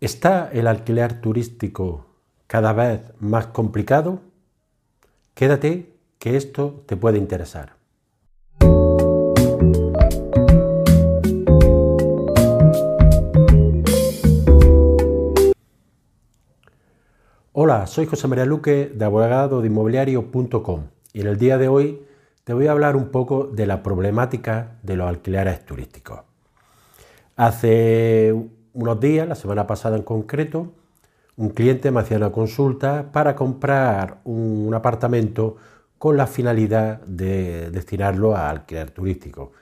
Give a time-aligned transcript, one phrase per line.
[0.00, 2.06] ¿Está el alquiler turístico
[2.46, 4.20] cada vez más complicado?
[5.34, 7.72] Quédate que esto te puede interesar.
[17.52, 22.06] Hola, soy José María Luque de abogado de inmobiliario.com y en el día de hoy
[22.44, 26.20] te voy a hablar un poco de la problemática de los alquileres turísticos.
[27.34, 30.72] Hace unos días, la semana pasada en concreto,
[31.36, 35.56] un cliente me hacía una consulta para comprar un, apartamento
[35.96, 39.52] con la finalidad de destinarlo a alquiler turístico.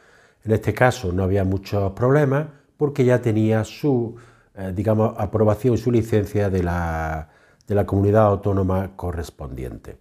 [0.44, 4.16] En este caso no había muchos problemas porque ya tenía su,
[4.54, 7.28] eh, digamos, aprobación y su licencia de la,
[7.66, 9.98] de la comunidad autónoma correspondiente.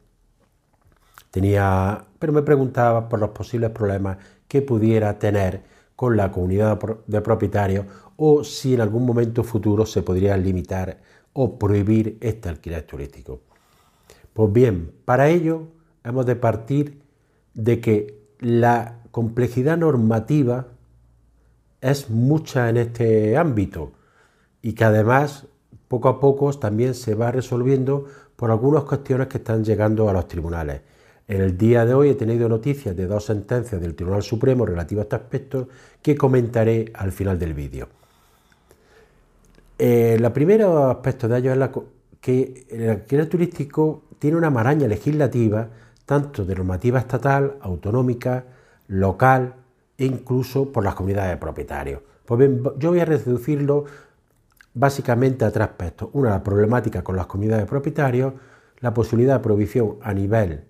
[1.31, 5.63] Tenía, pero me preguntaba por los posibles problemas que pudiera tener
[5.95, 7.85] con la comunidad de propietarios
[8.17, 10.99] o si en algún momento futuro se podría limitar
[11.33, 13.41] o prohibir este alquiler turístico.
[14.33, 15.67] Pues bien, para ello
[16.03, 17.01] hemos de partir
[17.53, 20.67] de que la complejidad normativa
[21.81, 23.91] es mucha en este ámbito
[24.61, 25.47] y que además
[25.87, 30.27] poco a poco también se va resolviendo por algunas cuestiones que están llegando a los
[30.27, 30.81] tribunales.
[31.27, 35.03] En el día de hoy he tenido noticias de dos sentencias del Tribunal Supremo relativas
[35.03, 35.69] a este aspecto
[36.01, 37.87] que comentaré al final del vídeo.
[39.77, 41.69] El eh, primer aspecto de ello es
[42.21, 45.69] que el alquiler turístico tiene una maraña legislativa,
[46.05, 48.45] tanto de normativa estatal, autonómica,
[48.87, 49.55] local
[49.97, 52.01] e incluso por las comunidades de propietarios.
[52.25, 53.85] Pues bien, yo voy a reducirlo
[54.73, 56.09] básicamente a tres aspectos.
[56.13, 58.33] Una, la problemática con las comunidades de propietarios,
[58.79, 60.63] la posibilidad de prohibición a nivel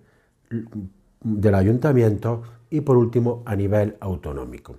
[1.22, 4.76] del ayuntamiento y por último a nivel autonómico.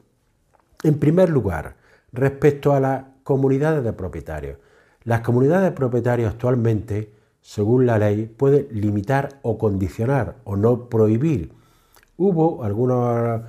[0.83, 1.75] En primer lugar,
[2.11, 4.57] respecto a la comunidades de propietarios.
[5.03, 7.11] Las comunidades de propietarios actualmente,
[7.41, 11.51] según la ley, pueden limitar o condicionar o no prohibir.
[12.15, 13.43] Hubo alguna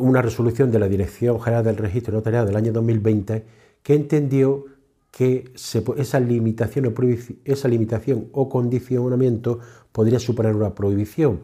[0.00, 3.44] una resolución de la Dirección General del Registro Notarial del año 2020
[3.82, 4.64] que entendió
[5.10, 5.52] que
[5.98, 6.94] esa, limitación o
[7.44, 9.58] esa limitación o condicionamiento
[9.92, 11.40] podría superar una prohibición.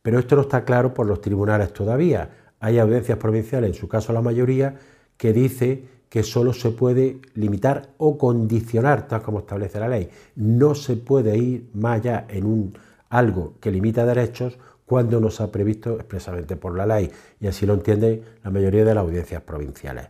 [0.00, 2.54] Pero esto no está claro por los tribunales todavía.
[2.58, 4.78] Hay audiencias provinciales, en su caso la mayoría,
[5.18, 10.08] que dice que solo se puede limitar o condicionar, tal como establece la ley.
[10.36, 12.78] No se puede ir más allá en un,
[13.10, 17.10] algo que limita derechos cuando no se ha previsto expresamente por la ley.
[17.40, 20.08] Y así lo entiende la mayoría de las audiencias provinciales.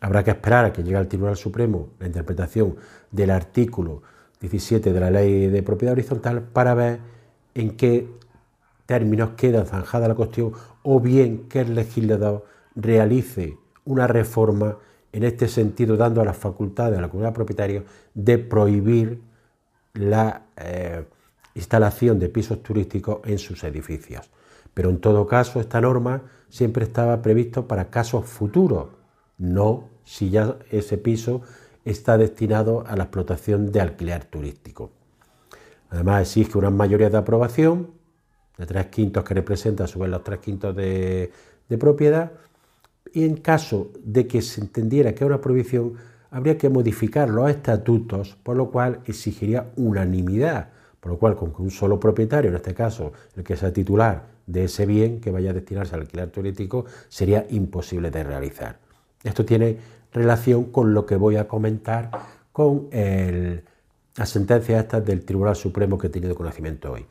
[0.00, 2.76] Habrá que esperar a que llegue al Tribunal Supremo la interpretación
[3.10, 4.02] del artículo
[4.40, 7.00] 17 de la Ley de Propiedad Horizontal para ver
[7.54, 8.06] en qué
[8.84, 12.44] términos queda zanjada la cuestión o bien que el legislador
[12.76, 14.76] realice una reforma
[15.12, 17.82] en este sentido, dando a las facultades a la comunidad propietaria
[18.12, 19.22] de prohibir
[19.94, 21.04] la eh,
[21.54, 24.28] instalación de pisos turísticos en sus edificios.
[24.74, 28.88] Pero en todo caso, esta norma siempre estaba previsto para casos futuros,
[29.38, 31.40] no si ya ese piso
[31.84, 34.90] está destinado a la explotación de alquiler turístico.
[35.88, 37.92] Además, exige una mayoría de aprobación
[38.58, 41.30] de tres quintos que representa a su vez los tres quintos de
[41.78, 42.32] propiedad
[43.16, 45.94] y en caso de que se entendiera que era una prohibición,
[46.30, 50.68] habría que modificar los estatutos, por lo cual exigiría unanimidad,
[51.00, 54.26] por lo cual con que un solo propietario, en este caso el que sea titular
[54.46, 58.80] de ese bien que vaya a destinarse al alquiler turístico, sería imposible de realizar.
[59.24, 59.78] Esto tiene
[60.12, 62.10] relación con lo que voy a comentar
[62.52, 67.06] con la sentencia esta del Tribunal Supremo que he tenido conocimiento hoy.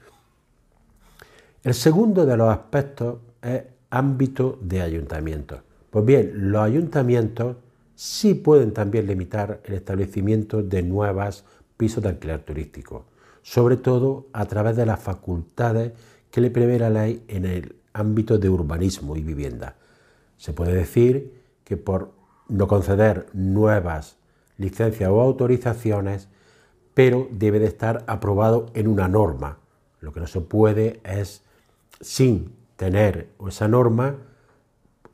[1.64, 5.62] El segundo de los aspectos es ámbito de ayuntamientos.
[5.96, 7.56] Pues bien, los ayuntamientos
[7.96, 11.46] sí pueden también limitar el establecimiento de nuevos
[11.78, 13.06] pisos de alquiler turístico,
[13.42, 15.94] sobre todo a través de las facultades
[16.32, 19.78] que le prevé la ley en el ámbito de urbanismo y vivienda.
[20.36, 21.32] Se puede decir
[21.64, 22.12] que por
[22.50, 24.18] no conceder nuevas
[24.58, 26.28] licencias o autorizaciones,
[26.94, 29.60] pero debe de estar aprobado en una norma.
[30.02, 31.42] Lo que no se puede es,
[32.02, 34.18] sin tener esa norma,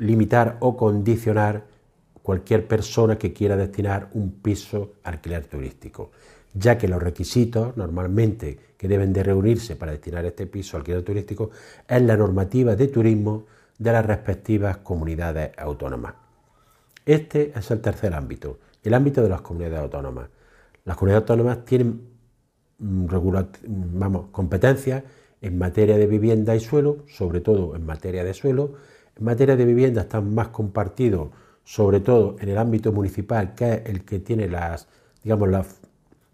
[0.02, 1.64] limitar o condicionar
[2.24, 6.12] cualquier persona que quiera destinar un piso alquiler turístico,
[6.54, 11.52] ya que los requisitos normalmente que deben de reunirse para destinar este piso alquiler turístico
[11.88, 13.46] es la normativa de turismo
[13.78, 16.16] de las respectivas comunidades autónomas.
[17.06, 20.30] Este es el tercer ámbito, el ámbito de las comunidades autónomas.
[20.84, 22.02] Las comunidades autónomas tienen
[22.80, 23.06] mm,
[24.00, 25.04] vamos, competencias
[25.42, 28.76] en materia de vivienda y suelo, sobre todo en materia de suelo,
[29.22, 31.30] en materia de vivienda están más compartidos
[31.64, 34.88] sobre todo en el ámbito municipal, que es el que tiene las,
[35.24, 35.48] digamos,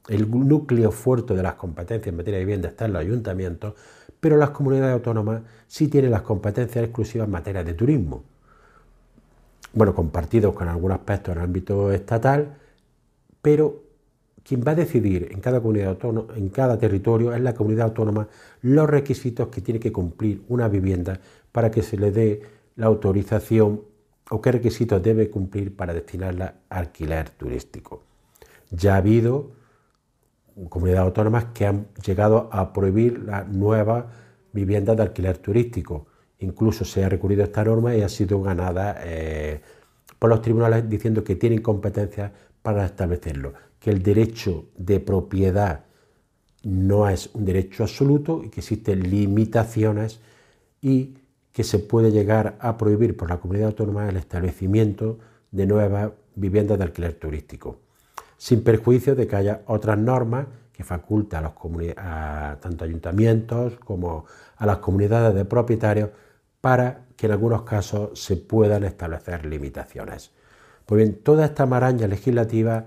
[0.07, 3.73] el núcleo fuerte de las competencias en materia de vivienda está en los ayuntamientos,
[4.21, 8.23] pero las comunidades autónomas sí tienen las competencias exclusivas en materia de turismo.
[9.73, 12.55] Bueno, compartidos con algunos aspectos en el ámbito estatal,
[13.41, 13.83] pero
[14.45, 18.29] quien va a decidir en cada comunidad autónoma, en cada territorio, es la comunidad autónoma,
[18.61, 21.19] los requisitos que tiene que cumplir una vivienda
[21.51, 23.81] para que se le dé la autorización
[24.29, 28.03] o qué requisitos debe cumplir para destinarla a alquiler turístico.
[28.71, 29.51] Ya ha habido
[30.69, 34.05] comunidades autónomas que han llegado a prohibir las nuevas
[34.53, 36.07] viviendas de alquiler turístico.
[36.39, 39.61] Incluso se ha recurrido a esta norma y ha sido ganada eh,
[40.17, 42.31] por los tribunales diciendo que tienen competencia
[42.61, 45.85] para establecerlo que el derecho de propiedad
[46.63, 50.19] no es un derecho absoluto y que existen limitaciones
[50.81, 51.15] y
[51.57, 55.17] que se puede llegar a prohibir por la comunidad autónoma el establecimiento
[55.49, 57.79] de nuevas viviendas de alquiler turístico,
[58.37, 64.25] sin perjuicio de que haya otras normas que facultan a, los a tanto ayuntamientos como
[64.55, 66.11] a las comunidades de propietarios
[66.61, 70.29] para que en algunos casos se puedan establecer limitaciones.
[70.85, 72.85] Pues bien, toda esta maraña legislativa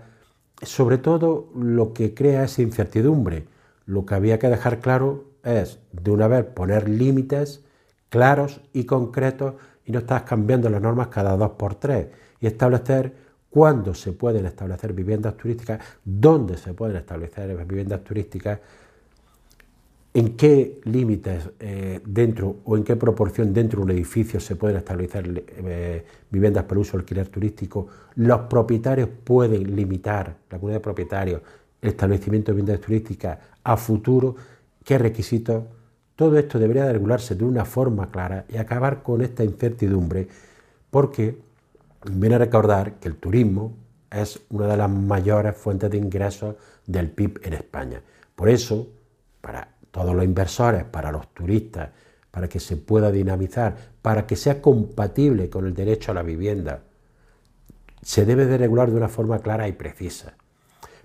[0.63, 3.49] sobre todo lo que crea es incertidumbre.
[3.85, 7.65] Lo que había que dejar claro es, de una vez, poner límites
[8.11, 9.55] claros y concretos
[9.87, 12.09] y no estar cambiando las normas cada dos por tres.
[12.41, 13.15] Y establecer
[13.49, 18.61] cuándo se pueden establecer viviendas turísticas, dónde se pueden establecer viviendas turísticas
[20.13, 24.79] en qué límites eh, dentro o en qué proporción dentro de un edificio se pueden
[24.79, 27.87] establecer eh, viviendas para uso alquiler turístico,
[28.17, 31.43] los propietarios pueden limitar, la comunidad de propietarios,
[31.81, 34.35] el establecimiento de viviendas turísticas a futuro,
[34.85, 35.65] qué requisitos.
[36.21, 40.29] Todo esto debería de regularse de una forma clara y acabar con esta incertidumbre,
[40.91, 41.39] porque
[42.13, 43.73] viene a recordar que el turismo
[44.11, 46.57] es una de las mayores fuentes de ingresos
[46.87, 48.03] del PIB en España.
[48.35, 48.87] Por eso,
[49.41, 51.89] para todos los inversores, para los turistas,
[52.31, 56.83] para que se pueda dinamizar, para que sea compatible con el derecho a la vivienda,
[58.03, 60.35] se debe de regular de una forma clara y precisa.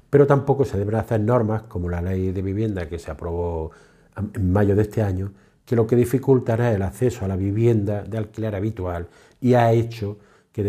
[0.09, 3.71] Pero tampoco se deben hacer normas como la ley de vivienda que se aprobó
[4.17, 5.33] en mayo de este año,
[5.65, 9.07] que lo que dificultará el acceso a la vivienda de alquiler habitual
[9.41, 10.19] y ha hecho
[10.51, 10.63] que,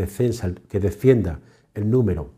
[0.69, 1.41] que descienda
[1.75, 2.31] el número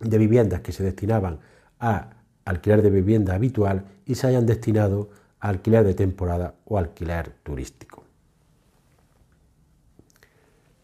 [0.00, 1.40] de viviendas que se destinaban
[1.80, 2.10] a
[2.44, 5.10] alquiler de vivienda habitual y se hayan destinado
[5.40, 8.04] a alquiler de temporada o alquiler turístico.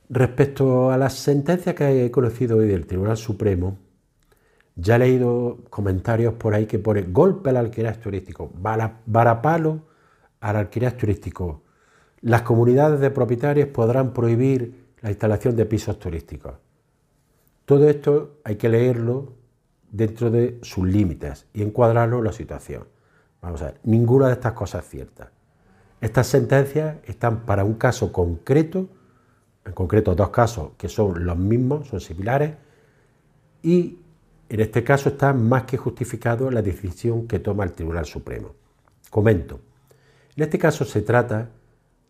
[0.09, 3.79] Respecto a las sentencias que he conocido hoy del Tribunal Supremo,
[4.77, 8.51] ya he leído comentarios por ahí que pone golpe al alquiler turístico,
[9.07, 9.81] varapalo
[10.41, 11.63] al alquiler turístico.
[12.21, 16.55] Las comunidades de propietarios podrán prohibir la instalación de pisos turísticos.
[17.65, 19.33] Todo esto hay que leerlo
[19.91, 22.85] dentro de sus límites y encuadrarlo en la situación.
[23.41, 25.31] Vamos a ver, ninguna de estas cosas es cierta.
[26.01, 28.89] Estas sentencias están para un caso concreto,
[29.65, 32.55] en concreto dos casos que son los mismos, son similares,
[33.63, 33.99] y
[34.49, 38.55] en este caso está más que justificado la decisión que toma el Tribunal Supremo.
[39.11, 39.61] Comento.
[40.37, 41.51] En este caso se trata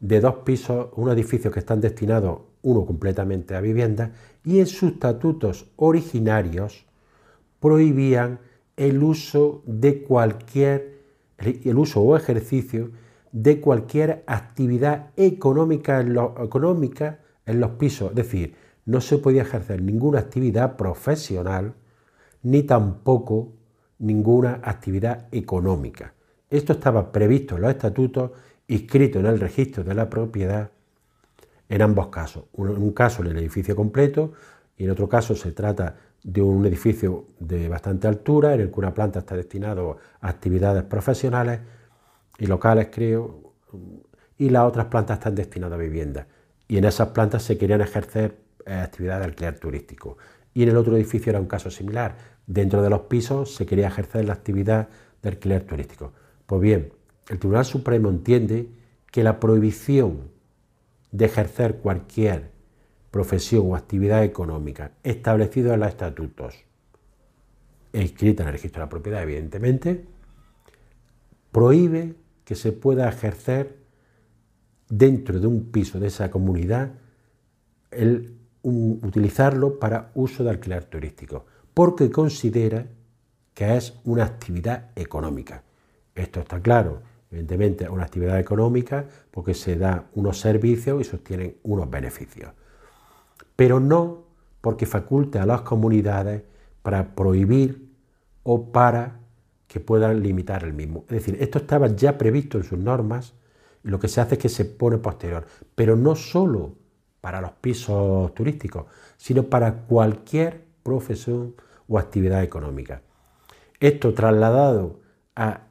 [0.00, 4.92] de dos pisos, un edificio que están destinados uno completamente a vivienda y en sus
[4.92, 6.86] estatutos originarios
[7.60, 8.40] prohibían
[8.76, 10.98] el uso de cualquier,
[11.38, 12.90] el uso o ejercicio
[13.32, 18.10] de cualquier actividad económica económica en los pisos.
[18.10, 18.54] Es decir,
[18.86, 21.74] no se podía ejercer ninguna actividad profesional
[22.44, 23.52] ni tampoco
[23.98, 26.14] ninguna actividad económica.
[26.48, 28.30] Esto estaba previsto en los estatutos,
[28.68, 30.70] inscrito en el registro de la propiedad
[31.68, 32.44] en ambos casos.
[32.56, 34.32] En un caso en el edificio completo
[34.76, 38.80] y en otro caso se trata de un edificio de bastante altura en el que
[38.80, 41.60] una planta está destinado a actividades profesionales
[42.38, 43.52] y locales, creo,
[44.38, 46.26] y las otras plantas están destinadas a vivienda.
[46.66, 50.16] Y en esas plantas se querían ejercer eh, actividades de alquiler turístico.
[50.54, 52.16] Y en el otro edificio era un caso similar.
[52.46, 54.88] Dentro de los pisos se quería ejercer la actividad
[55.22, 56.12] de alquiler turístico.
[56.46, 56.92] Pues bien,
[57.28, 58.68] el Tribunal Supremo entiende
[59.10, 60.30] que la prohibición
[61.10, 62.50] de ejercer cualquier
[63.10, 66.64] profesión o actividad económica establecido en los estatutos
[67.92, 70.04] e inscrita en el registro de la propiedad, evidentemente,
[71.52, 73.78] prohíbe que se pueda ejercer
[74.88, 76.92] dentro de un piso de esa comunidad
[77.92, 82.86] el utilizarlo para uso de alquiler turístico, porque considera
[83.52, 85.62] que es una actividad económica.
[86.14, 91.16] Esto está claro, evidentemente es una actividad económica porque se da unos servicios y se
[91.16, 92.52] obtienen unos beneficios
[93.56, 94.24] pero no
[94.60, 96.42] porque faculte a las comunidades
[96.82, 97.90] para prohibir
[98.42, 99.20] o para
[99.66, 101.04] que puedan limitar el mismo.
[101.08, 103.34] Es decir, esto estaba ya previsto en sus normas
[103.82, 106.74] y lo que se hace es que se pone posterior, pero no solo
[107.20, 111.54] para los pisos turísticos, sino para cualquier profesión
[111.88, 113.02] o actividad económica.
[113.80, 115.00] Esto trasladado
[115.36, 115.62] a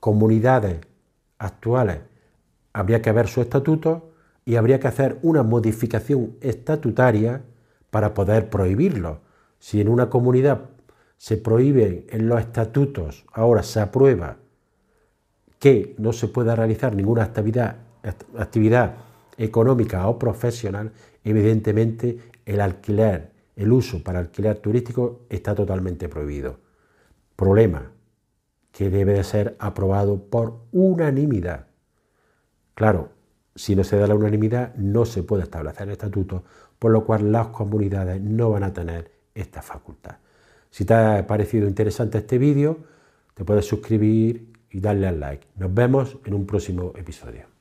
[0.00, 0.80] comunidades
[1.38, 2.00] actuales,
[2.72, 4.12] habría que ver su estatuto
[4.44, 7.42] y habría que hacer una modificación estatutaria
[7.90, 9.20] para poder prohibirlo.
[9.58, 10.70] Si en una comunidad
[11.16, 14.36] se prohíbe en los estatutos, ahora se aprueba
[15.58, 17.76] que no se pueda realizar ninguna actividad,
[18.36, 18.96] actividad
[19.38, 20.92] económica o profesional,
[21.22, 26.58] evidentemente el alquiler, el uso para alquiler turístico está totalmente prohibido.
[27.36, 27.92] Problema
[28.72, 31.66] que debe de ser aprobado por unanimidad.
[32.74, 33.10] Claro,
[33.54, 36.44] si no se da la unanimidad no se puede establecer el estatuto,
[36.78, 40.16] por lo cual las comunidades no van a tener esta facultad.
[40.70, 42.78] Si te ha parecido interesante este vídeo,
[43.34, 45.46] te puedes suscribir y darle al like.
[45.56, 47.53] Nos vemos en un próximo episodio.